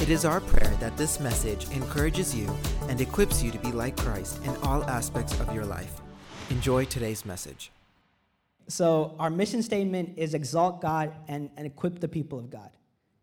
[0.00, 2.48] It is our prayer that this message encourages you
[2.88, 6.00] and equips you to be like Christ in all aspects of your life.
[6.50, 7.72] Enjoy today's message.
[8.68, 12.70] So, our mission statement is exalt God and, and equip the people of God.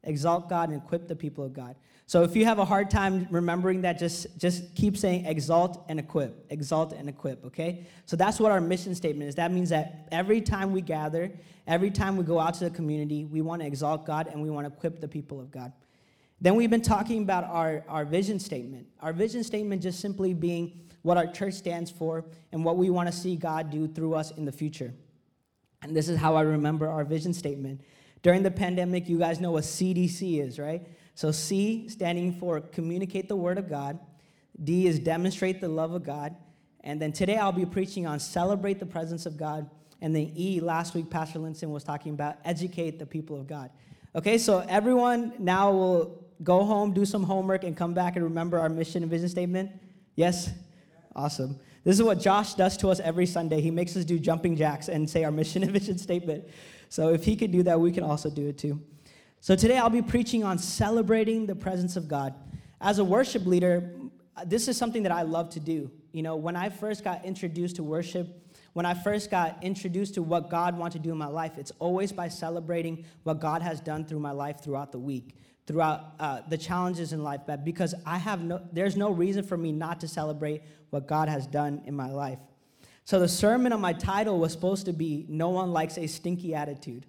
[0.03, 1.77] Exalt God and equip the people of God.
[2.07, 5.97] So, if you have a hard time remembering that, just, just keep saying exalt and
[5.97, 7.87] equip, exalt and equip, okay?
[8.05, 9.35] So, that's what our mission statement is.
[9.35, 11.31] That means that every time we gather,
[11.67, 14.49] every time we go out to the community, we want to exalt God and we
[14.49, 15.71] want to equip the people of God.
[16.41, 18.87] Then we've been talking about our, our vision statement.
[18.99, 23.07] Our vision statement just simply being what our church stands for and what we want
[23.07, 24.93] to see God do through us in the future.
[25.81, 27.81] And this is how I remember our vision statement.
[28.23, 30.87] During the pandemic, you guys know what CDC is, right?
[31.13, 33.99] So C standing for communicate the word of God.
[34.63, 36.35] D is demonstrate the love of God.
[36.81, 39.69] And then today I'll be preaching on celebrate the presence of God.
[40.01, 43.69] And then E, last week Pastor Linson was talking about educate the people of God.
[44.15, 48.59] Okay, so everyone now will go home, do some homework, and come back and remember
[48.59, 49.71] our mission and vision statement?
[50.15, 50.49] Yes?
[51.15, 51.59] Awesome.
[51.83, 53.61] This is what Josh does to us every Sunday.
[53.61, 56.45] He makes us do jumping jacks and say our mission and vision statement.
[56.89, 58.81] So if he could do that, we can also do it too.
[59.39, 62.33] So today I'll be preaching on celebrating the presence of God.
[62.81, 63.91] As a worship leader,
[64.45, 65.91] this is something that I love to do.
[66.11, 68.27] You know, when I first got introduced to worship,
[68.73, 71.71] when I first got introduced to what God wanted to do in my life, it's
[71.79, 75.35] always by celebrating what God has done through my life throughout the week
[75.67, 79.57] throughout uh, the challenges in life, but because I have no, there's no reason for
[79.57, 80.61] me not to celebrate
[80.91, 82.39] what God has done in my life.
[83.03, 86.53] So the sermon on my title was supposed to be "No one likes a stinky
[86.53, 87.05] attitude."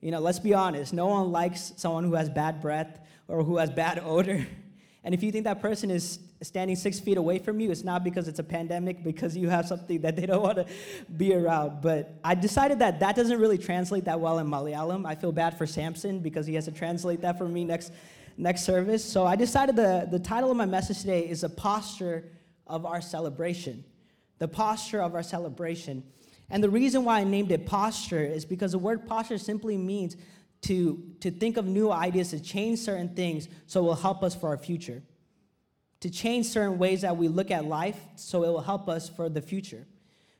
[0.00, 0.92] You know, let's be honest.
[0.92, 4.46] No one likes someone who has bad breath or who has bad odor.
[5.04, 8.02] And if you think that person is standing six feet away from you, it's not
[8.02, 10.66] because it's a pandemic, because you have something that they don't want to
[11.14, 11.82] be around.
[11.82, 15.06] But I decided that that doesn't really translate that well in Malayalam.
[15.06, 17.92] I feel bad for Samson because he has to translate that for me next,
[18.38, 19.04] next service.
[19.04, 22.24] So I decided the, the title of my message today is A Posture
[22.66, 23.84] of Our Celebration.
[24.38, 26.02] The posture of our celebration.
[26.50, 30.16] And the reason why I named it posture is because the word posture simply means
[30.64, 34.34] to, to think of new ideas, to change certain things so it will help us
[34.34, 35.02] for our future.
[36.00, 39.28] To change certain ways that we look at life so it will help us for
[39.28, 39.86] the future.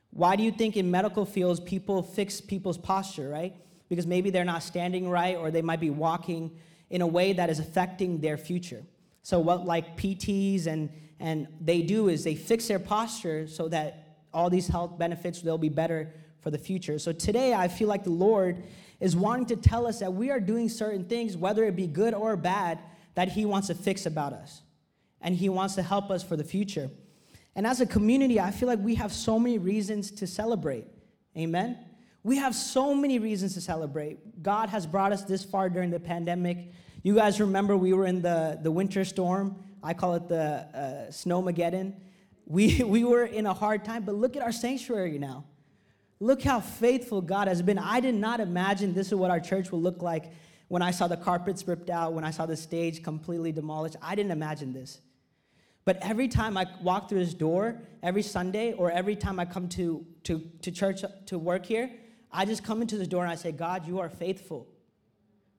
[0.09, 3.55] Why do you think in medical fields people fix people's posture, right?
[3.89, 6.57] Because maybe they're not standing right or they might be walking
[6.89, 8.83] in a way that is affecting their future.
[9.21, 14.17] So what like PTs and and they do is they fix their posture so that
[14.33, 16.99] all these health benefits they'll be better for the future.
[16.99, 18.63] So today I feel like the Lord
[18.99, 22.13] is wanting to tell us that we are doing certain things, whether it be good
[22.13, 22.79] or bad,
[23.15, 24.61] that He wants to fix about us.
[25.21, 26.89] And He wants to help us for the future.
[27.55, 30.87] And as a community, I feel like we have so many reasons to celebrate.
[31.37, 31.77] Amen?
[32.23, 34.41] We have so many reasons to celebrate.
[34.41, 36.71] God has brought us this far during the pandemic.
[37.03, 39.63] You guys remember we were in the, the winter storm.
[39.83, 40.41] I call it the
[40.73, 41.93] uh, Snowmageddon.
[42.45, 45.45] We, we were in a hard time, but look at our sanctuary now.
[46.19, 47.77] Look how faithful God has been.
[47.77, 50.31] I did not imagine this is what our church will look like
[50.67, 53.97] when I saw the carpets ripped out, when I saw the stage completely demolished.
[54.01, 55.01] I didn't imagine this.
[55.83, 59.69] But every time I walk through this door, every Sunday, or every time I come
[59.69, 61.91] to, to, to church to work here,
[62.31, 64.67] I just come into the door and I say, God, you are faithful.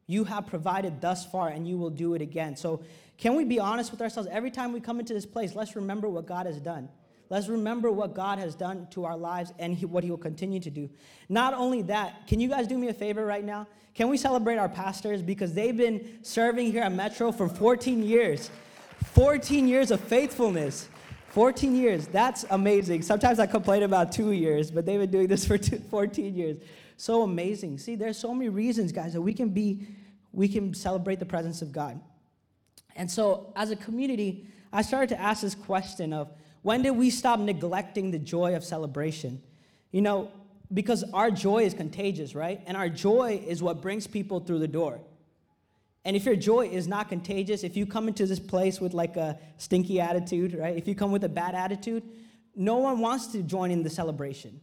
[0.09, 2.57] You have provided thus far, and you will do it again.
[2.57, 2.85] So,
[3.19, 4.29] can we be honest with ourselves?
[4.31, 6.89] Every time we come into this place, let's remember what God has done.
[7.29, 10.71] Let's remember what God has done to our lives and what He will continue to
[10.71, 10.89] do.
[11.29, 13.67] Not only that, can you guys do me a favor right now?
[13.95, 18.51] Can we celebrate our pastors because they've been serving here at Metro for 14 years?
[19.13, 20.89] 14 years of faithfulness.
[21.31, 22.07] 14 years.
[22.07, 23.03] That's amazing.
[23.03, 26.59] Sometimes I complain about two years, but they've been doing this for two, 14 years.
[26.97, 27.79] So amazing.
[27.79, 29.87] See, there's so many reasons, guys, that we can be,
[30.33, 32.01] we can celebrate the presence of God.
[32.95, 36.31] And so, as a community, I started to ask this question of
[36.67, 39.41] when did we stop neglecting the joy of celebration?
[39.93, 40.33] You know,
[40.75, 42.61] because our joy is contagious, right?
[42.67, 44.99] And our joy is what brings people through the door.
[46.05, 49.17] And if your joy is not contagious, if you come into this place with like
[49.17, 50.77] a stinky attitude, right?
[50.77, 52.03] If you come with a bad attitude,
[52.57, 54.61] no one wants to join in the celebration,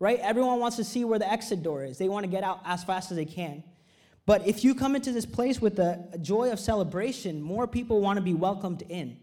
[0.00, 0.18] right?
[0.18, 1.98] Everyone wants to see where the exit door is.
[1.98, 3.62] They want to get out as fast as they can.
[4.26, 8.16] But if you come into this place with a joy of celebration, more people want
[8.16, 9.18] to be welcomed in.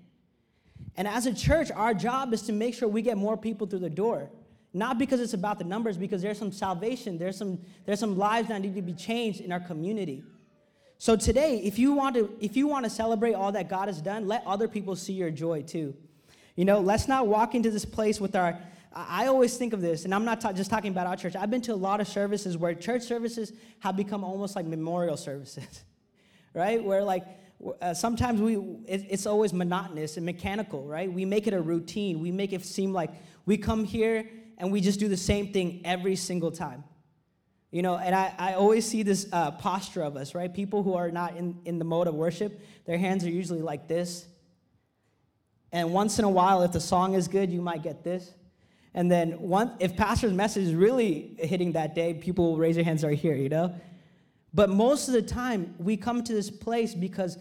[0.98, 3.80] And as a church, our job is to make sure we get more people through
[3.80, 4.30] the door.
[4.74, 8.48] Not because it's about the numbers, because there's some salvation, there's some, there's some lives
[8.48, 10.24] that need to be changed in our community.
[10.98, 14.02] So today, if you want to, if you want to celebrate all that God has
[14.02, 15.96] done, let other people see your joy too.
[16.56, 18.58] You know, let's not walk into this place with our.
[18.94, 21.36] I always think of this, and I'm not ta- just talking about our church.
[21.36, 25.18] I've been to a lot of services where church services have become almost like memorial
[25.18, 25.84] services,
[26.54, 26.84] right?
[26.84, 27.26] Where like
[27.81, 28.56] uh, sometimes we
[28.88, 31.12] it, it's always monotonous and mechanical, right?
[31.12, 32.19] We make it a routine.
[32.19, 33.12] We make it seem like
[33.46, 36.84] we come here and we just do the same thing every single time.
[37.72, 40.54] You know, and I, I always see this uh, posture of us, right?
[40.54, 43.88] People who are not in, in the mode of worship, their hands are usually like
[43.88, 44.28] this.
[45.72, 48.30] And once in a while, if the song is good, you might get this.
[48.94, 52.84] And then one, if pastor's message is really hitting that day, people will raise their
[52.84, 53.74] hands right here, you know?
[54.54, 57.38] But most of the time, we come to this place because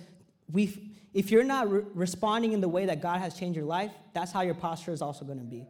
[0.52, 3.90] we, if you're not re- responding in the way that God has changed your life,
[4.14, 5.66] that's how your posture is also going to be.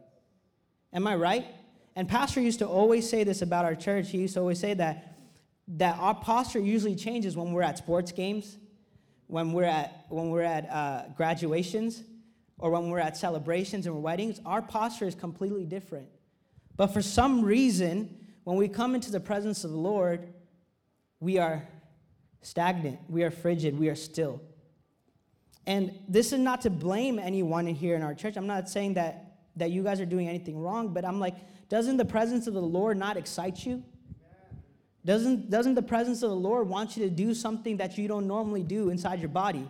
[0.93, 1.45] Am I right?
[1.95, 4.11] And Pastor used to always say this about our church.
[4.11, 5.17] He used to always say that,
[5.67, 8.57] that our posture usually changes when we're at sports games,
[9.27, 12.03] when we're at, when we're at uh, graduations,
[12.57, 14.39] or when we're at celebrations and weddings.
[14.45, 16.07] Our posture is completely different.
[16.77, 20.33] But for some reason, when we come into the presence of the Lord,
[21.19, 21.67] we are
[22.41, 24.41] stagnant, we are frigid, we are still.
[25.67, 28.35] And this is not to blame anyone here in our church.
[28.35, 31.35] I'm not saying that, that you guys are doing anything wrong, but I'm like,
[31.69, 33.83] doesn't the presence of the Lord not excite you?
[35.03, 38.27] Doesn't, doesn't the presence of the Lord want you to do something that you don't
[38.27, 39.67] normally do inside your body?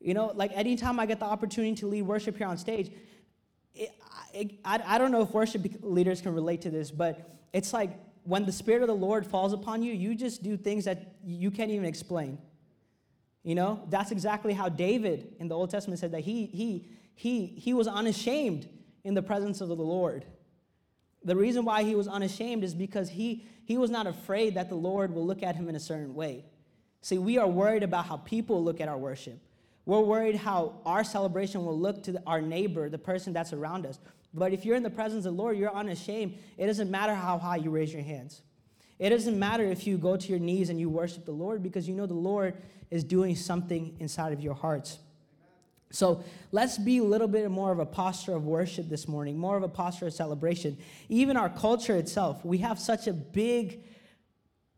[0.00, 2.90] You know, like anytime I get the opportunity to lead worship here on stage,
[3.74, 3.90] it,
[4.32, 7.90] it, I, I don't know if worship leaders can relate to this, but it's like
[8.24, 11.50] when the Spirit of the Lord falls upon you, you just do things that you
[11.50, 12.38] can't even explain.
[13.42, 17.46] You know, that's exactly how David in the Old Testament said that he, he, he,
[17.46, 18.68] he was unashamed
[19.02, 20.26] in the presence of the Lord.
[21.24, 24.74] The reason why he was unashamed is because he, he was not afraid that the
[24.74, 26.44] Lord will look at him in a certain way.
[27.02, 29.38] See, we are worried about how people look at our worship.
[29.86, 33.98] We're worried how our celebration will look to our neighbor, the person that's around us.
[34.32, 36.38] But if you're in the presence of the Lord, you're unashamed.
[36.58, 38.42] It doesn't matter how high you raise your hands.
[39.00, 41.88] It doesn't matter if you go to your knees and you worship the Lord because
[41.88, 42.54] you know the Lord
[42.90, 44.98] is doing something inside of your hearts.
[45.90, 49.56] So let's be a little bit more of a posture of worship this morning, more
[49.56, 50.76] of a posture of celebration.
[51.08, 53.82] Even our culture itself, we have such a big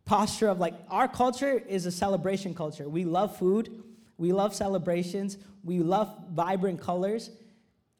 [0.05, 2.89] posture of like, our culture is a celebration culture.
[2.89, 3.83] We love food,
[4.19, 7.31] we love celebrations, we love vibrant colors,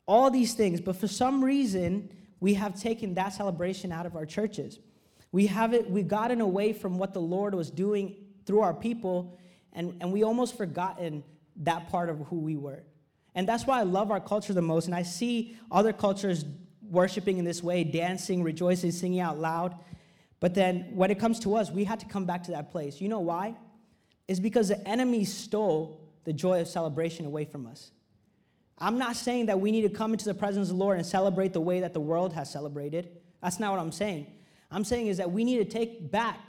[0.07, 0.81] all these things.
[0.81, 4.79] But for some reason, we have taken that celebration out of our churches.
[5.33, 9.39] We have it, we've gotten away from what the Lord was doing through our people,
[9.73, 11.25] and, and we almost forgotten
[11.57, 12.83] that part of who we were.
[13.35, 14.87] And that's why I love our culture the most.
[14.87, 16.45] And I see other cultures
[16.83, 19.75] worshiping in this way, dancing, rejoicing, singing out loud.
[20.39, 23.01] But then when it comes to us, we had to come back to that place.
[23.01, 23.57] You know why?
[24.29, 27.91] It's because the enemy stole the joy of celebration away from us.
[28.79, 31.07] I'm not saying that we need to come into the presence of the Lord and
[31.07, 33.09] celebrate the way that the world has celebrated.
[33.43, 34.27] That's not what I'm saying.
[34.73, 36.41] I'm saying is that we need to take back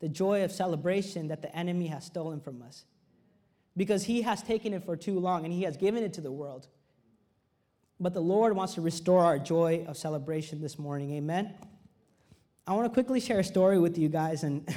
[0.00, 2.84] the joy of celebration that the enemy has stolen from us
[3.76, 6.32] because he has taken it for too long and he has given it to the
[6.32, 6.68] world.
[7.98, 11.12] But the Lord wants to restore our joy of celebration this morning.
[11.14, 11.54] Amen.
[12.66, 14.42] I want to quickly share a story with you guys.
[14.42, 14.68] And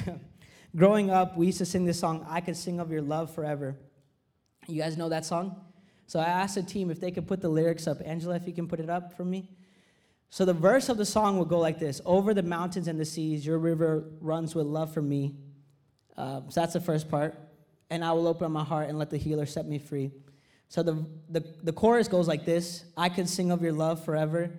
[0.76, 3.76] growing up, we used to sing this song, I Could Sing of Your Love Forever.
[4.66, 5.60] You guys know that song?
[6.06, 7.98] So I asked the team if they could put the lyrics up.
[8.04, 9.50] Angela, if you can put it up for me.
[10.30, 13.04] So the verse of the song will go like this Over the mountains and the
[13.04, 15.36] seas, your river runs with love for me.
[16.16, 17.36] Uh, so that's the first part
[17.90, 20.10] and I will open my heart and let the healer set me free.
[20.68, 24.50] So the, the, the chorus goes like this I could sing of your love forever.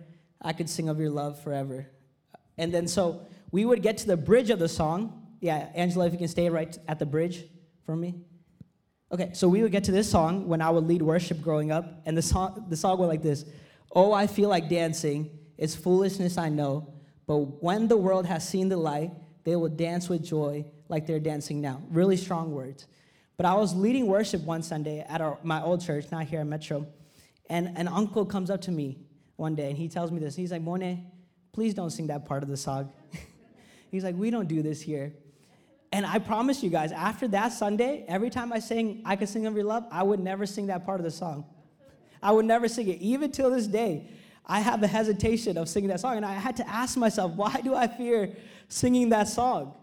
[0.42, 1.88] I could sing of your love forever.
[2.58, 5.28] And then so we would get to the bridge of the song.
[5.42, 7.46] Yeah, Angela, if you can stay right at the bridge
[7.86, 8.16] for me.
[9.12, 12.02] Okay, so we would get to this song when I would lead worship growing up,
[12.06, 13.46] and the song, the song went like this
[13.96, 15.30] Oh, I feel like dancing.
[15.58, 16.94] It's foolishness, I know.
[17.26, 19.12] But when the world has seen the light,
[19.44, 21.82] they will dance with joy like they're dancing now.
[21.90, 22.88] Really strong words.
[23.38, 26.48] But I was leading worship one Sunday at our, my old church, not here at
[26.48, 26.88] Metro,
[27.50, 28.98] and an uncle comes up to me
[29.36, 30.36] one day and he tells me this.
[30.36, 31.06] He's like, Mone,
[31.54, 32.92] please don't sing that part of the song.
[33.92, 35.14] He's like, we don't do this here.
[35.92, 39.46] And I promise you guys, after that Sunday, every time I sang I Could Sing
[39.46, 41.46] of Your Love, I would never sing that part of the song.
[42.22, 43.00] I would never sing it.
[43.00, 44.10] Even till this day,
[44.48, 46.18] I have the hesitation of singing that song.
[46.18, 48.36] And I had to ask myself, why do I fear
[48.70, 49.76] singing that song?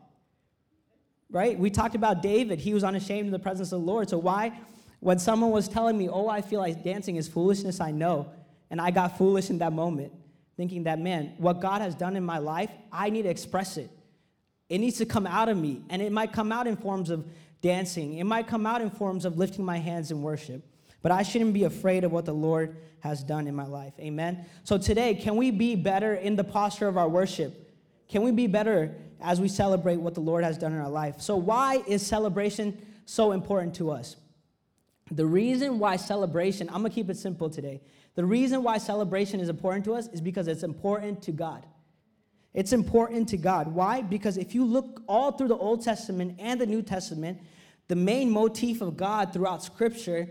[1.35, 1.59] right?
[1.59, 2.61] We talked about David.
[2.61, 4.09] He was unashamed in the presence of the Lord.
[4.09, 4.53] So why,
[5.01, 8.31] When someone was telling me, oh, I feel like dancing is foolishness, I know.
[8.71, 10.13] And I got foolish in that moment,
[10.57, 13.91] thinking that, man, what God has done in my life, I need to express it.
[14.71, 15.83] It needs to come out of me.
[15.91, 17.27] And it might come out in forms of
[17.61, 20.63] dancing, it might come out in forms of lifting my hands in worship.
[21.05, 23.93] But I shouldn't be afraid of what the Lord has done in my life.
[24.01, 24.47] Amen.
[24.63, 27.77] So today, can we be better in the posture of our worship?
[28.09, 31.21] Can we be better as we celebrate what the Lord has done in our life?
[31.21, 34.17] So, why is celebration so important to us?
[35.11, 37.83] The reason why celebration, I'm gonna keep it simple today.
[38.15, 41.67] The reason why celebration is important to us is because it's important to God.
[42.55, 43.69] It's important to God.
[43.69, 44.01] Why?
[44.01, 47.43] Because if you look all through the Old Testament and the New Testament,
[47.89, 50.31] the main motif of God throughout Scripture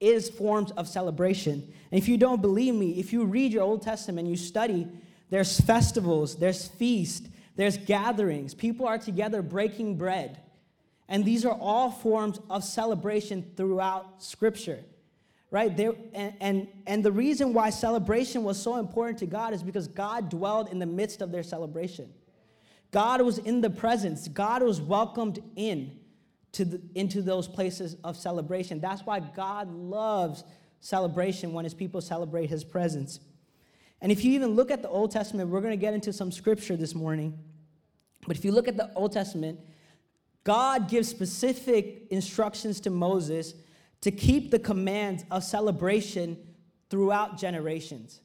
[0.00, 1.72] is forms of celebration.
[1.90, 4.86] And if you don't believe me, if you read your Old Testament, you study,
[5.30, 8.54] there's festivals, there's feasts, there's gatherings.
[8.54, 10.40] People are together breaking bread.
[11.08, 14.84] And these are all forms of celebration throughout Scripture
[15.50, 15.76] right?
[15.76, 19.88] There, and, and, and the reason why celebration was so important to God is because
[19.88, 22.12] God dwelled in the midst of their celebration.
[22.90, 25.98] God was in the presence, God was welcomed in
[26.56, 28.80] to the, into those places of celebration.
[28.80, 30.42] That's why God loves
[30.80, 33.20] celebration when his people celebrate his presence.
[34.00, 36.32] And if you even look at the Old Testament, we're going to get into some
[36.32, 37.38] scripture this morning.
[38.26, 39.60] But if you look at the Old Testament,
[40.44, 43.52] God gives specific instructions to Moses
[44.00, 46.38] to keep the commands of celebration
[46.88, 48.20] throughout generations.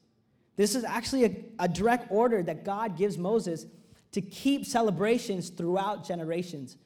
[0.56, 3.66] This is actually a, a, direct order that God gives Moses
[4.12, 6.76] to keep celebrations throughout generations.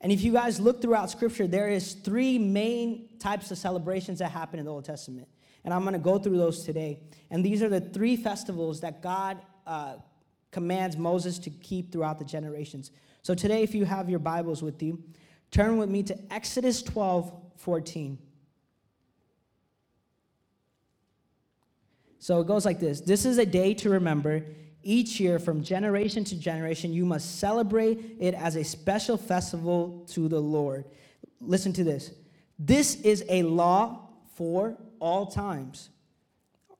[0.00, 4.30] And if you guys look throughout scripture, there is three main types of celebrations that
[4.30, 5.28] happen in the Old Testament.
[5.64, 7.00] And I'm going to go through those today.
[7.30, 9.96] And these are the three festivals that God uh,
[10.52, 12.90] commands Moses to keep throughout the generations.
[13.22, 15.02] So today, if you have your Bibles with you,
[15.50, 18.18] turn with me to Exodus 12 14.
[22.18, 24.44] So it goes like this This is a day to remember.
[24.88, 30.28] Each year, from generation to generation, you must celebrate it as a special festival to
[30.28, 30.84] the Lord.
[31.40, 32.12] Listen to this.
[32.56, 35.90] This is a law for all times.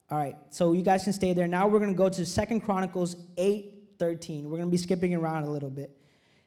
[0.09, 1.49] All right, so you guys can stay there.
[1.49, 4.45] Now we're going to go to Second Chronicles 8 13.
[4.45, 5.91] We're going to be skipping around a little bit.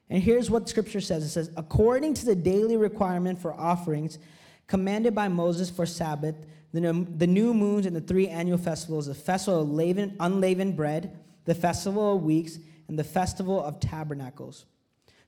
[0.08, 4.18] And here's what scripture says it says, according to the daily requirement for offerings
[4.66, 6.36] commanded by Moses for Sabbath,
[6.72, 11.54] the, the new moons and the three annual festivals the festival of unleavened bread, the
[11.54, 14.66] festival of weeks, and the festival of tabernacles.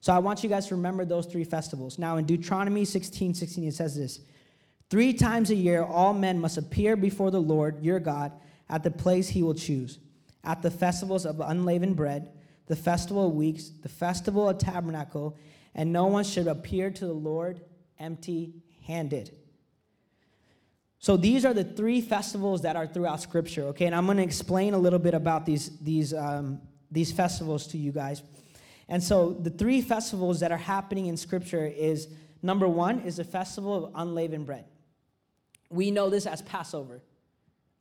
[0.00, 1.96] So I want you guys to remember those three festivals.
[1.98, 4.20] Now in Deuteronomy 16 16, it says this
[4.90, 8.32] Three times a year, all men must appear before the Lord your God
[8.68, 9.98] at the place he will choose,
[10.44, 12.32] at the festivals of unleavened bread,
[12.66, 15.36] the festival of weeks, the festival of tabernacle,
[15.74, 17.60] and no one should appear to the Lord
[17.98, 18.54] empty
[18.86, 19.36] handed.
[21.02, 23.86] So these are the three festivals that are throughout Scripture, okay?
[23.86, 26.60] And I'm going to explain a little bit about these, these, um,
[26.92, 28.22] these festivals to you guys.
[28.88, 32.06] And so the three festivals that are happening in Scripture is
[32.40, 34.64] number one is the festival of unleavened bread.
[35.70, 37.02] We know this as Passover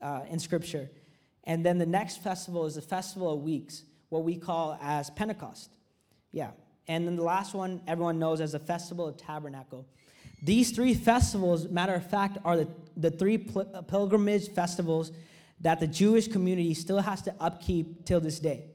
[0.01, 0.89] uh, in Scripture.
[1.43, 5.69] And then the next festival is the festival of weeks, what we call as Pentecost.
[6.31, 6.51] Yeah.
[6.87, 9.85] And then the last one everyone knows as the festival of tabernacle.
[10.41, 12.67] These three festivals, matter of fact, are the,
[12.97, 15.11] the three pl- uh, pilgrimage festivals
[15.59, 18.65] that the Jewish community still has to upkeep till this day.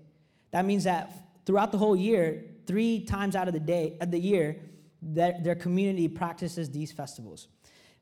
[0.53, 1.11] That means that
[1.45, 4.57] throughout the whole year, three times out of the day of the year,
[5.03, 7.49] that their community practices these festivals.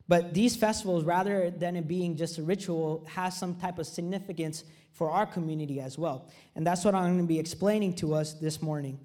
[0.07, 4.65] But these festivals, rather than it being just a ritual, has some type of significance
[4.93, 6.29] for our community as well.
[6.55, 9.01] And that's what I'm going to be explaining to us this morning.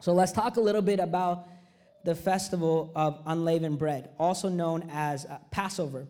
[0.00, 1.48] So let's talk a little bit about
[2.06, 6.06] the festival of unleavened bread, also known as uh, Passover.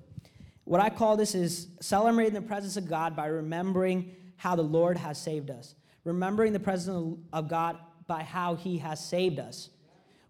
[0.65, 4.99] What I call this is celebrating the presence of God by remembering how the Lord
[4.99, 5.75] has saved us,
[6.05, 9.71] remembering the presence of God by how he has saved us.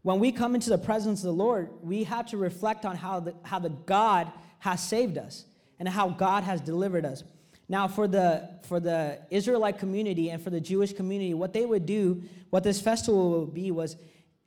[0.02, 3.18] When we come into the presence of the Lord, we have to reflect on how
[3.18, 4.30] the, how the God
[4.61, 5.46] has saved us
[5.80, 7.25] and how God has delivered us.
[7.68, 11.87] Now, for the, for the Israelite community and for the Jewish community, what they would
[11.87, 13.96] do, what this festival would be, was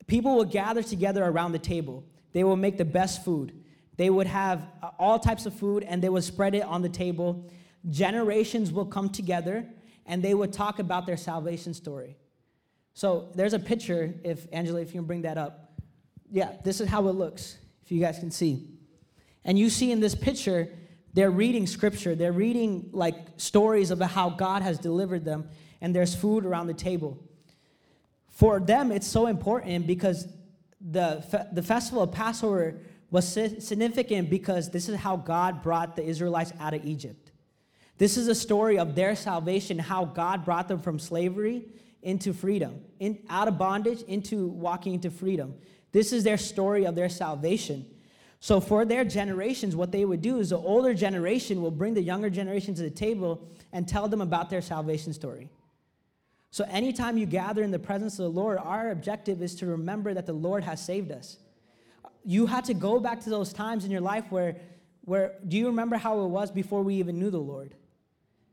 [0.10, 2.04] people will gather together around the table.
[2.34, 3.54] They will make the best food.
[3.96, 6.90] They would have uh, all types of food and they would spread it on the
[6.90, 7.50] table.
[7.90, 9.66] Generations will come together
[10.06, 12.18] and they would talk about their salvation story.
[12.94, 15.72] So there's a picture, if Angela, if you can bring that up.
[16.32, 18.68] Yeah, this is how it looks, if you guys can see.
[19.46, 20.70] And you see in this picture,
[21.14, 22.16] they're reading scripture.
[22.16, 25.50] They're reading like stories about how God has delivered them,
[25.82, 27.18] and there's food around the table.
[28.40, 30.26] For them, it's so important because
[30.80, 32.80] the, the festival of Passover
[33.12, 37.34] was significant because this is how God brought the Israelites out of Egypt.
[37.98, 41.66] This is a story of their salvation, how God brought them from slavery
[42.02, 45.56] into freedom, in, out of bondage into walking into freedom.
[45.92, 47.86] This is their story of their salvation.
[48.40, 52.02] So, for their generations, what they would do is the older generation will bring the
[52.02, 55.50] younger generation to the table and tell them about their salvation story.
[56.52, 60.14] So, anytime you gather in the presence of the Lord, our objective is to remember
[60.14, 61.38] that the Lord has saved us.
[62.24, 64.56] You had to go back to those times in your life where,
[65.02, 67.76] where do you remember how it was before we even knew the Lord?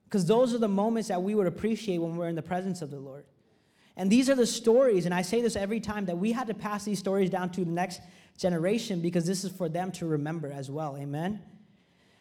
[0.04, 2.90] Because those are the moments that we would appreciate when we're in the presence of
[2.90, 3.24] the Lord.
[3.96, 6.54] And these are the stories, and I say this every time that we had to
[6.54, 8.02] pass these stories down to the next
[8.36, 10.98] generation because this is for them to remember as well.
[10.98, 11.40] Amen?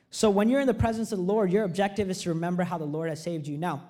[0.10, 2.78] So when you're in the presence of the Lord, your objective is to remember how
[2.78, 3.58] the Lord has saved you.
[3.58, 3.84] Now,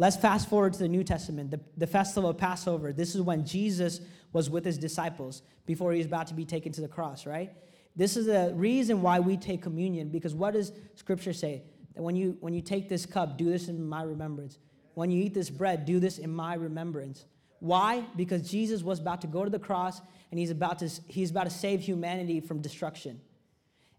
[0.00, 2.90] let's fast forward to the New Testament, the, the festival of Passover.
[2.90, 4.00] This is when Jesus
[4.32, 7.52] was with his disciples before he was about to be taken to the cross, right?
[7.94, 11.64] This is the reason why we take communion because what does Scripture say?
[11.94, 14.58] That when you, when you take this cup, do this in my remembrance.
[14.94, 17.26] When you eat this bread, do this in my remembrance.
[17.58, 18.02] Why?
[18.16, 21.44] Because Jesus was about to go to the cross and he's about to, he's about
[21.44, 23.20] to save humanity from destruction.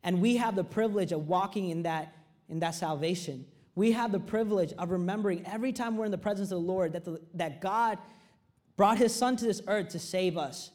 [0.02, 2.16] And we have the privilege of walking in that,
[2.50, 3.46] in that salvation.
[3.82, 6.94] We have the privilege of remembering every time we're in the presence of the Lord
[6.94, 7.98] that, the, that God
[8.78, 10.70] brought his son to this earth to save us.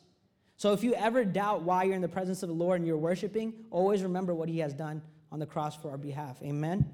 [0.56, 2.98] So if you ever doubt why you're in the presence of the Lord and you're
[2.98, 6.42] worshiping, always remember what he has done on the cross for our behalf.
[6.42, 6.84] Amen.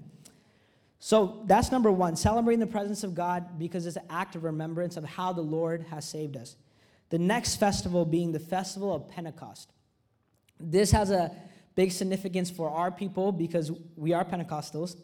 [0.99, 4.99] So that's number one, celebrating the presence of God because it's an act of remembrance
[4.99, 6.57] of how the Lord has saved us.
[7.09, 9.73] The next festival being the festival of Pentecost.
[10.61, 11.35] This has a
[11.75, 14.97] big significance for our people because we are Pentecostals.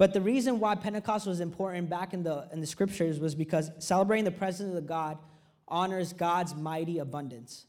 [0.00, 3.70] But the reason why Pentecost was important back in the, in the scriptures was because
[3.80, 5.18] celebrating the presence of God
[5.68, 7.66] honors God's mighty abundance.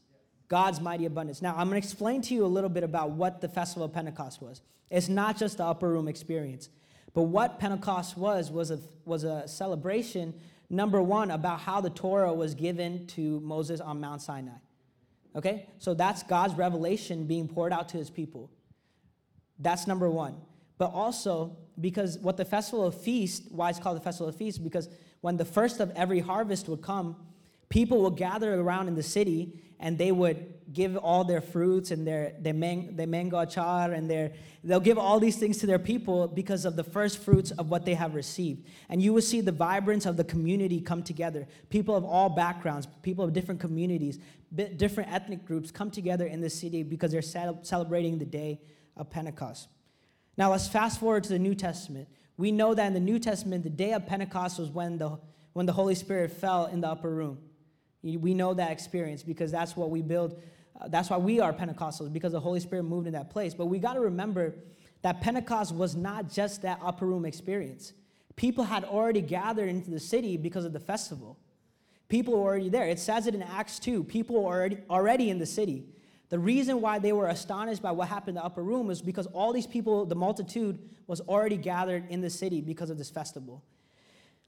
[0.48, 1.42] God's mighty abundance.
[1.42, 3.92] Now, I'm going to explain to you a little bit about what the festival of
[3.92, 4.62] Pentecost was.
[4.88, 6.70] It's not just the upper room experience,
[7.12, 10.32] but what Pentecost was was a, was a celebration
[10.70, 14.52] number one, about how the Torah was given to Moses on Mount Sinai.
[15.36, 15.68] Okay?
[15.78, 18.50] So that's God's revelation being poured out to his people.
[19.58, 20.36] That's number one.
[20.82, 24.64] But also, because what the festival of feast, why it's called the festival of feast,
[24.64, 24.88] because
[25.20, 27.14] when the first of every harvest would come,
[27.68, 32.04] people would gather around in the city and they would give all their fruits and
[32.04, 34.32] their, their, man, their mango achar and their,
[34.64, 37.84] they'll give all these things to their people because of the first fruits of what
[37.84, 38.66] they have received.
[38.88, 41.46] And you will see the vibrance of the community come together.
[41.70, 44.18] People of all backgrounds, people of different communities,
[44.52, 48.60] different ethnic groups come together in the city because they're celebrating the day
[48.96, 49.68] of Pentecost.
[50.36, 52.08] Now let's fast forward to the New Testament.
[52.36, 55.18] We know that in the New Testament, the day of Pentecost was when the,
[55.52, 57.38] when the Holy Spirit fell in the upper room.
[58.02, 60.40] We know that experience because that's what we build.
[60.80, 63.54] Uh, that's why we are Pentecostals, because the Holy Spirit moved in that place.
[63.54, 64.56] But we got to remember
[65.02, 67.92] that Pentecost was not just that upper room experience.
[68.34, 71.38] People had already gathered into the city because of the festival.
[72.08, 72.86] People were already there.
[72.86, 74.04] It says it in Acts 2.
[74.04, 75.84] People were already, already in the city.
[76.32, 79.26] The reason why they were astonished by what happened in the upper room is because
[79.26, 83.62] all these people, the multitude, was already gathered in the city because of this festival.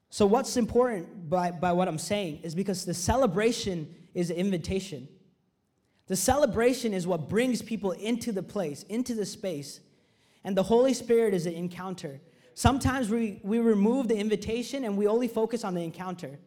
[0.09, 5.09] So, what's important by, by what I'm saying is because the celebration is an invitation.
[6.07, 9.81] The celebration is what brings people into the place, into the space.
[10.43, 12.19] And the Holy Spirit is an encounter.
[12.55, 16.39] Sometimes we, we remove the invitation and we only focus on the encounter,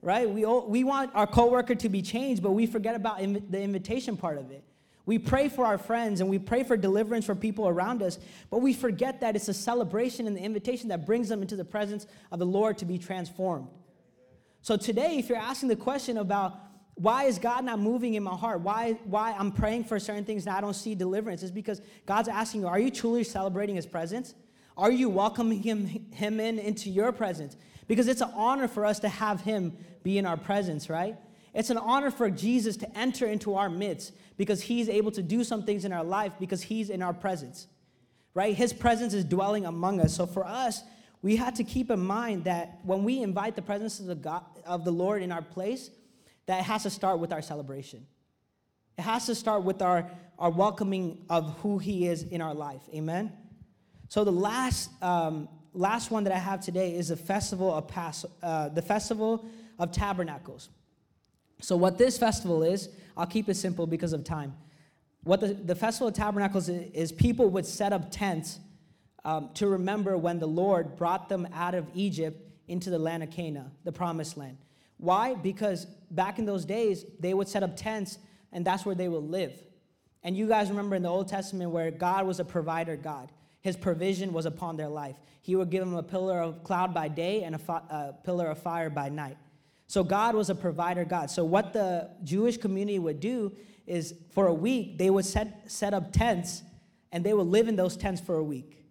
[0.00, 0.28] right?
[0.28, 4.16] We, we want our coworker to be changed, but we forget about inv- the invitation
[4.16, 4.64] part of it.
[5.04, 8.18] We pray for our friends and we pray for deliverance for people around us,
[8.50, 11.64] but we forget that it's a celebration and the invitation that brings them into the
[11.64, 13.68] presence of the Lord to be transformed.
[14.60, 16.56] So today, if you're asking the question about
[16.94, 18.60] why is God not moving in my heart?
[18.60, 21.42] Why, why I'm praying for certain things and I don't see deliverance?
[21.42, 24.34] Is because God's asking you, are you truly celebrating his presence?
[24.76, 27.56] Are you welcoming him, him in into your presence?
[27.88, 31.16] Because it's an honor for us to have him be in our presence, right?
[31.54, 35.44] It's an honor for Jesus to enter into our midst because he's able to do
[35.44, 37.66] some things in our life because he's in our presence,
[38.34, 38.54] right?
[38.54, 40.14] His presence is dwelling among us.
[40.16, 40.82] So for us,
[41.20, 44.44] we had to keep in mind that when we invite the presence of the, God,
[44.64, 45.90] of the Lord in our place,
[46.46, 48.06] that it has to start with our celebration.
[48.98, 52.82] It has to start with our, our welcoming of who he is in our life.
[52.94, 53.32] Amen?
[54.08, 58.26] So the last, um, last one that I have today is the festival of Pas-
[58.42, 59.46] uh, the festival
[59.78, 60.68] of tabernacles.
[61.62, 64.54] So, what this festival is, I'll keep it simple because of time.
[65.24, 68.58] What the, the Festival of Tabernacles is, is people would set up tents
[69.24, 73.30] um, to remember when the Lord brought them out of Egypt into the land of
[73.30, 74.58] Canaan, the promised land.
[74.96, 75.34] Why?
[75.34, 78.18] Because back in those days, they would set up tents
[78.52, 79.52] and that's where they would live.
[80.22, 83.30] And you guys remember in the Old Testament where God was a provider God.
[83.60, 85.16] His provision was upon their life.
[85.40, 88.46] He would give them a pillar of cloud by day and a, fi- a pillar
[88.46, 89.36] of fire by night.
[89.92, 91.30] So God was a provider God.
[91.30, 93.52] So what the Jewish community would do
[93.86, 96.62] is for a week, they would set, set up tents
[97.12, 98.86] and they would live in those tents for a week.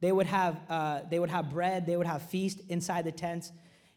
[0.00, 3.52] They would have, uh, they would have bread, they would have feast inside the tents.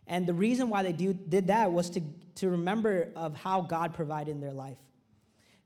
[0.05, 2.01] And the reason why they do, did that was to,
[2.35, 4.79] to remember of how God provided in their life.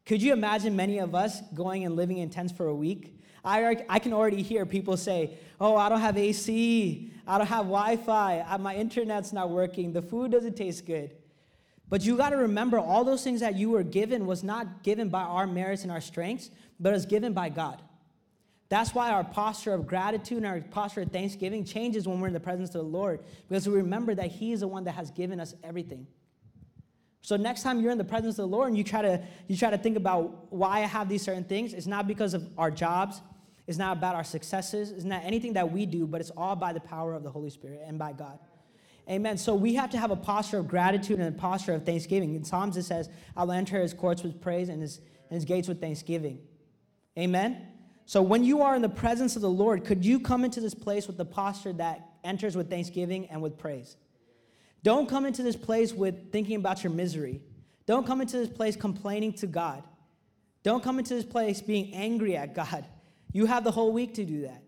[0.06, 3.17] Could you imagine many of us going and living in tents for a week?
[3.44, 7.12] I, I can already hear people say, Oh, I don't have AC.
[7.26, 8.40] I don't have Wi Fi.
[8.40, 9.92] Uh, my internet's not working.
[9.92, 11.16] The food doesn't taste good.
[11.90, 15.10] But you got to remember all those things that you were given was not given
[15.10, 17.82] by our merits and our strengths, but was given by God.
[18.70, 22.34] That's why our posture of gratitude and our posture of thanksgiving changes when we're in
[22.34, 25.10] the presence of the Lord, because we remember that He is the one that has
[25.12, 26.08] given us everything.
[27.28, 29.58] So next time you're in the presence of the Lord and you try to you
[29.58, 32.72] try to think about why I have these certain things, it's not because of our
[32.72, 33.22] jobs,
[33.68, 36.72] it's not about our successes, it's not anything that we do, but it's all by
[36.72, 38.40] the power of the Holy Spirit and by God.
[39.10, 39.38] Amen.
[39.38, 42.34] So we have to have a posture of gratitude and a posture of thanksgiving.
[42.34, 45.68] In Psalms it says, I'll enter his courts with praise and his, and his gates
[45.68, 46.40] with thanksgiving.
[47.20, 47.62] Amen.
[48.06, 50.74] So when you are in the presence of the Lord, could you come into this
[50.74, 53.98] place with the posture that enters with thanksgiving and with praise?
[54.84, 57.42] Don't come into this place with thinking about your misery.
[57.86, 59.84] Don't come into this place complaining to God.
[60.64, 62.86] Don't come into this place being angry at God.
[63.32, 64.64] You have the whole week to do that.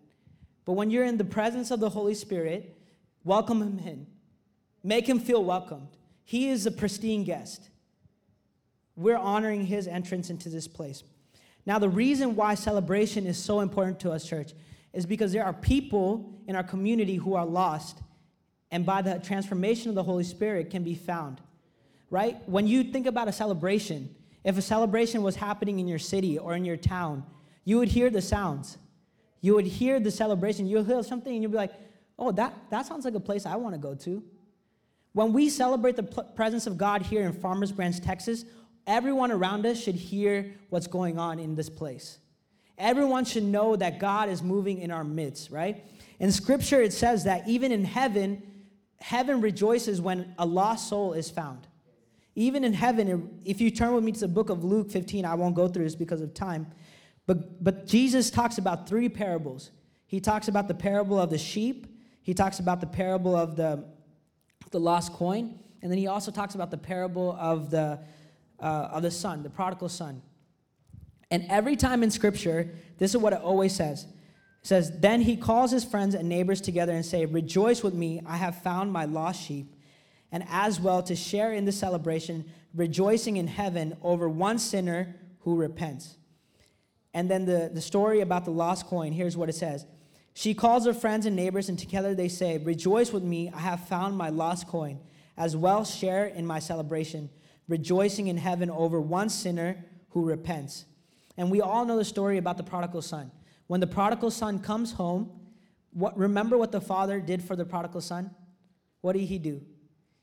[0.64, 2.78] But when you're in the presence of the Holy Spirit,
[3.24, 4.06] welcome him in.
[4.82, 5.88] Make him feel welcomed.
[6.24, 7.68] He is a pristine guest.
[8.96, 11.02] We're honoring his entrance into this place.
[11.66, 14.52] Now, the reason why celebration is so important to us, church,
[14.92, 17.98] is because there are people in our community who are lost,
[18.70, 21.40] and by the transformation of the Holy Spirit can be found.
[22.10, 22.36] Right?
[22.48, 26.54] When you think about a celebration, if a celebration was happening in your city or
[26.54, 27.24] in your town,
[27.64, 28.78] you would hear the sounds.
[29.40, 30.66] You would hear the celebration.
[30.66, 31.72] You'll hear something and you'll be like,
[32.18, 34.22] oh, that, that sounds like a place I want to go to.
[35.12, 38.44] When we celebrate the presence of God here in Farmers Branch, Texas,
[38.86, 42.18] everyone around us should hear what's going on in this place.
[42.78, 45.84] Everyone should know that God is moving in our midst, right?
[46.18, 48.42] In scripture, it says that even in heaven,
[49.00, 51.66] heaven rejoices when a lost soul is found.
[52.34, 55.34] Even in heaven, if you turn with me to the book of Luke 15, I
[55.34, 56.66] won't go through this because of time,
[57.26, 59.70] but, but Jesus talks about three parables.
[60.06, 61.86] He talks about the parable of the sheep,
[62.22, 63.84] he talks about the parable of the,
[64.70, 67.98] the lost coin, and then he also talks about the parable of the,
[68.60, 70.22] uh, of the son, the prodigal son.
[71.30, 74.06] And every time in Scripture, this is what it always says.
[74.62, 78.20] It says, Then he calls his friends and neighbors together and say, Rejoice with me,
[78.26, 79.74] I have found my lost sheep.
[80.32, 82.44] And as well to share in the celebration,
[82.74, 86.16] rejoicing in heaven over one sinner who repents.
[87.12, 89.86] And then the, the story about the lost coin, here's what it says.
[90.34, 93.88] She calls her friends and neighbors, and together they say, Rejoice with me, I have
[93.88, 95.00] found my lost coin.
[95.36, 97.30] As well share in my celebration
[97.70, 100.84] rejoicing in heaven over one sinner who repents.
[101.36, 103.30] And we all know the story about the prodigal son.
[103.70, 105.30] When the prodigal son comes home,
[105.92, 108.32] what, remember what the father did for the prodigal son?
[109.00, 109.62] What did he do?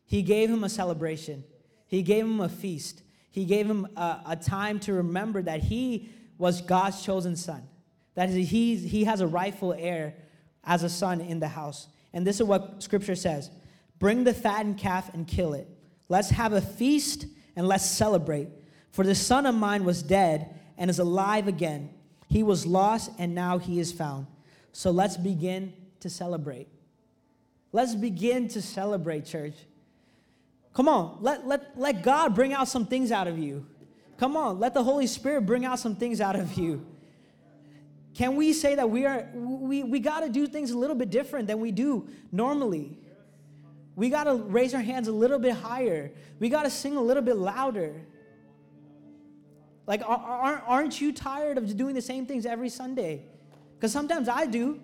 [0.04, 1.46] He gave him a celebration,
[1.86, 6.10] he gave him a feast, he gave him a, a time to remember that he
[6.38, 7.64] was God's chosen son,
[8.16, 10.16] that he, he has a rightful heir
[10.66, 11.88] as a son in the house.
[12.12, 13.50] And this is what scripture says
[13.98, 15.70] Bring the fattened calf and kill it.
[16.10, 18.50] Let's have a feast and let's celebrate.
[18.92, 21.92] For the son of mine was dead and is alive again.
[22.28, 24.28] He was lost and now he is found.
[24.72, 26.68] So let's begin to celebrate.
[27.72, 29.56] Let's begin to celebrate, church.
[30.74, 33.66] Come on, let, let, let God bring out some things out of you.
[34.18, 36.86] Come on, let the Holy Spirit bring out some things out of you.
[38.14, 41.12] Can we say that we are we, we got to do things a little bit
[41.12, 42.98] different than we do normally?
[43.96, 46.12] We got to raise our hands a little bit higher.
[46.40, 47.94] We got to sing a little bit louder.
[49.88, 53.24] Like, aren't you tired of doing the same things every Sunday?
[53.76, 54.82] Because sometimes I do.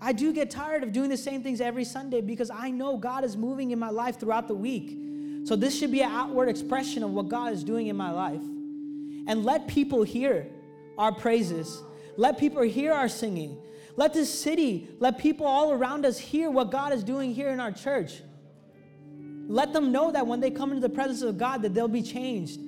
[0.00, 3.22] I do get tired of doing the same things every Sunday because I know God
[3.22, 4.98] is moving in my life throughout the week.
[5.46, 8.42] So this should be an outward expression of what God is doing in my life.
[9.26, 10.48] And let people hear
[10.98, 11.82] our praises.
[12.16, 13.56] Let people hear our singing.
[13.96, 17.60] Let this city, let people all around us hear what God is doing here in
[17.60, 18.22] our church.
[19.46, 22.02] Let them know that when they come into the presence of God, that they'll be
[22.02, 22.60] changed.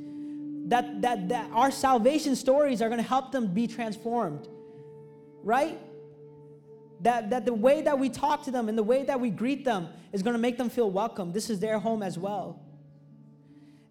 [0.66, 4.48] That, that, that our salvation stories are going to help them be transformed.
[5.42, 5.78] Right?
[7.00, 9.64] That, that the way that we talk to them and the way that we greet
[9.64, 11.32] them is going to make them feel welcome.
[11.32, 12.60] This is their home as well.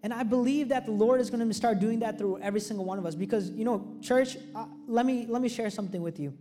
[0.02, 2.84] And I believe that the Lord is going to start doing that through every single
[2.84, 6.18] one of us because, you know, church, uh, let, me, let me share something with
[6.18, 6.36] you.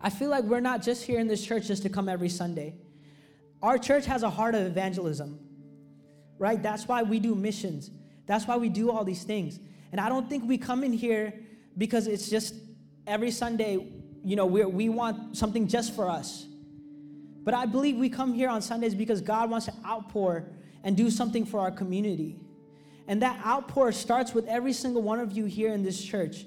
[0.00, 2.74] I feel like we're not just here in this church just to come every Sunday.
[3.62, 5.38] Our church has a heart of evangelism,
[6.38, 6.60] right?
[6.60, 7.90] That's why we do missions.
[8.26, 9.58] That's why we do all these things.
[9.90, 11.34] And I don't think we come in here
[11.76, 12.54] because it's just
[13.06, 13.86] every Sunday,
[14.24, 16.46] you know, we we want something just for us.
[17.44, 20.48] But I believe we come here on Sundays because God wants to outpour
[20.84, 22.38] and do something for our community.
[23.08, 26.46] And that outpour starts with every single one of you here in this church.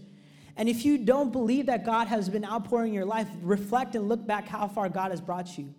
[0.58, 4.26] And if you don't believe that God has been outpouring your life, reflect and look
[4.26, 5.74] back how far God has brought you.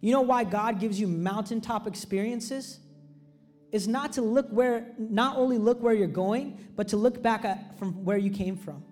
[0.00, 2.78] You know why God gives you mountaintop experiences?
[3.72, 7.44] Is not to look where, not only look where you're going, but to look back
[7.44, 8.82] at from where you came from.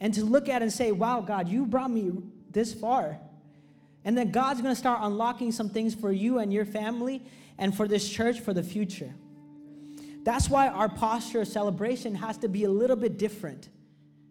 [0.00, 2.12] And to look at and say, wow, God, you brought me
[2.50, 3.18] this far.
[4.04, 7.22] And then God's gonna start unlocking some things for you and your family
[7.58, 9.12] and for this church for the future.
[10.22, 13.68] That's why our posture of celebration has to be a little bit different.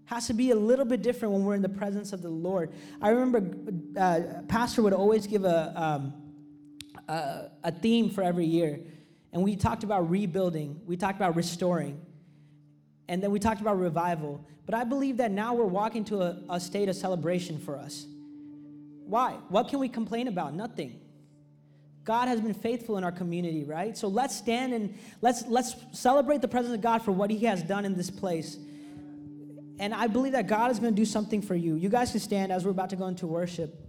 [0.05, 2.73] Has to be a little bit different when we're in the presence of the Lord.
[3.01, 6.13] I remember uh, Pastor would always give a, um,
[7.07, 8.81] a, a theme for every year.
[9.35, 11.99] And we talked about rebuilding, we talked about restoring,
[13.09, 14.47] and then we talked about revival.
[14.65, 18.05] But I believe that now we're walking to a, a state of celebration for us.
[19.05, 19.33] Why?
[19.49, 20.53] What can we complain about?
[20.53, 21.01] Nothing.
[22.05, 23.97] God has been faithful in our community, right?
[23.97, 27.61] So let's stand and let's let's celebrate the presence of God for what He has
[27.61, 28.57] done in this place.
[29.79, 31.75] And I believe that God is going to do something for you.
[31.75, 33.84] You guys can stand as we're about to go into worship.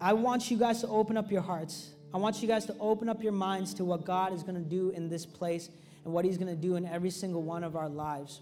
[0.00, 1.90] I want you guys to open up your hearts.
[2.14, 4.68] I want you guys to open up your minds to what God is going to
[4.68, 5.68] do in this place
[6.04, 8.40] and what He's going to do in every single one of our lives.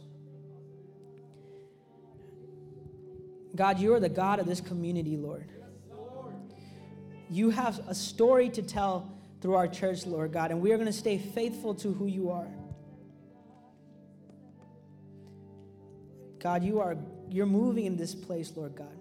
[3.55, 5.49] God, you are the God of this community, Lord.
[7.31, 10.87] You have a story to tell through our church, Lord God, and we are going
[10.87, 12.49] to stay faithful to who you are.
[16.39, 16.97] God, you are
[17.29, 18.97] you're moving in this place, Lord God.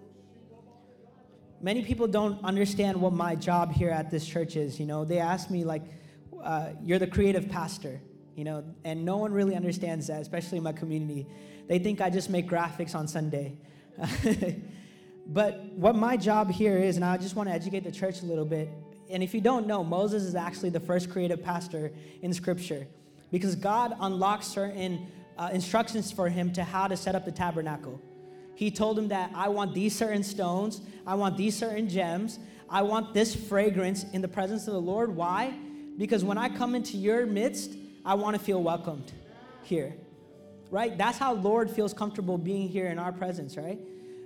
[1.60, 4.78] Many people don't understand what my job here at this church is.
[4.78, 5.82] You know, they ask me like,
[6.42, 8.00] uh, "You're the creative pastor,"
[8.34, 11.26] you know, and no one really understands that, especially in my community.
[11.66, 13.58] They think I just make graphics on Sunday.
[15.26, 18.26] but what my job here is, and I just want to educate the church a
[18.26, 18.68] little bit.
[19.10, 21.92] And if you don't know, Moses is actually the first creative pastor
[22.22, 22.86] in Scripture
[23.30, 25.06] because God unlocks certain
[25.38, 28.00] uh, instructions for him to how to set up the tabernacle.
[28.56, 32.82] He told him that I want these certain stones, I want these certain gems, I
[32.82, 35.14] want this fragrance in the presence of the Lord.
[35.14, 35.54] Why?
[35.96, 39.12] Because when I come into your midst, I want to feel welcomed
[39.62, 39.94] here
[40.70, 40.96] right?
[40.96, 43.78] That's how Lord feels comfortable being here in our presence, right?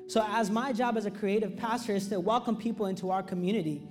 [0.06, 3.82] So, as my job as a creative pastor is to welcome people into our community,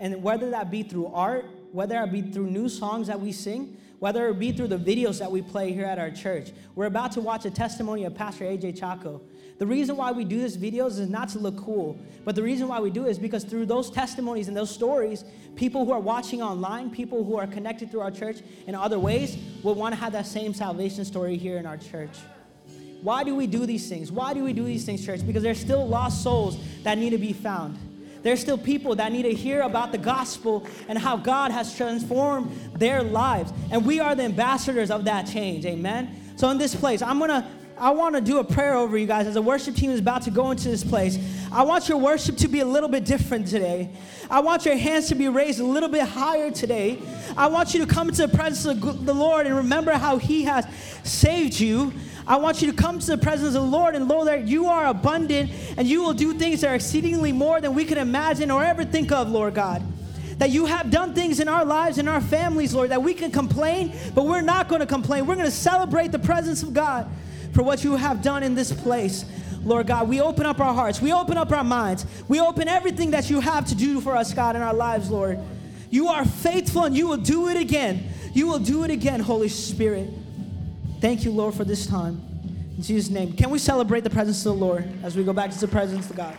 [0.00, 3.76] and whether that be through art, whether it be through new songs that we sing,
[3.98, 6.52] whether it be through the videos that we play here at our church.
[6.74, 9.20] We're about to watch a testimony of Pastor AJ Chaco.
[9.58, 12.68] The reason why we do these videos is not to look cool, but the reason
[12.68, 15.24] why we do it is because through those testimonies and those stories,
[15.56, 19.36] people who are watching online, people who are connected through our church in other ways,
[19.64, 22.16] will want to have that same salvation story here in our church.
[23.02, 24.12] Why do we do these things?
[24.12, 25.26] Why do we do these things, church?
[25.26, 27.78] Because there's still lost souls that need to be found.
[28.22, 32.50] There's still people that need to hear about the gospel and how God has transformed
[32.74, 33.52] their lives.
[33.70, 35.64] And we are the ambassadors of that change.
[35.66, 36.34] Amen.
[36.36, 37.46] So in this place, I'm to
[37.80, 40.22] I want to do a prayer over you guys as the worship team is about
[40.22, 41.18] to go into this place.
[41.52, 43.90] I want your worship to be a little bit different today.
[44.30, 47.00] I want your hands to be raised a little bit higher today.
[47.36, 50.44] I want you to come into the presence of the Lord and remember how He
[50.44, 50.66] has
[51.04, 51.92] saved you.
[52.26, 54.66] I want you to come to the presence of the Lord and Lord, that you
[54.66, 58.50] are abundant and you will do things that are exceedingly more than we can imagine
[58.50, 59.82] or ever think of, Lord God
[60.38, 63.32] that you have done things in our lives, in our families, Lord, that we can
[63.32, 65.26] complain, but we're not going to complain.
[65.26, 67.10] We're going to celebrate the presence of God
[67.58, 69.24] for what you have done in this place.
[69.64, 73.10] Lord God, we open up our hearts, we open up our minds, we open everything
[73.10, 75.40] that you have to do for us, God, in our lives, Lord.
[75.90, 78.10] You are faithful and you will do it again.
[78.32, 80.08] You will do it again, Holy Spirit.
[81.00, 82.22] Thank you, Lord, for this time.
[82.76, 83.32] In Jesus' name.
[83.32, 86.08] Can we celebrate the presence of the Lord as we go back to the presence
[86.08, 86.36] of God?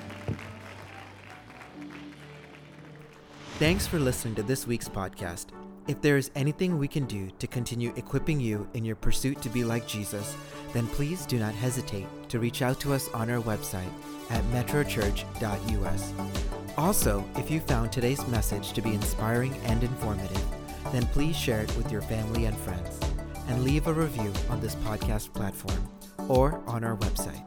[3.58, 5.48] Thanks for listening to this week's podcast.
[5.90, 9.50] If there is anything we can do to continue equipping you in your pursuit to
[9.50, 10.38] be like Jesus,
[10.72, 13.90] then please do not hesitate to reach out to us on our website
[14.30, 16.14] at metrochurch.us.
[16.78, 20.44] Also, if you found today's message to be inspiring and informative,
[20.92, 23.00] then please share it with your family and friends
[23.48, 25.90] and leave a review on this podcast platform
[26.28, 27.44] or on our website.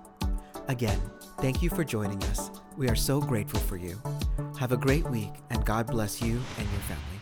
[0.67, 1.01] Again,
[1.39, 2.51] thank you for joining us.
[2.77, 4.03] We are so grateful for you.
[4.59, 7.22] Have a great week, and God bless you and your family.